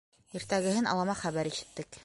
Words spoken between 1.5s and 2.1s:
ишеттек.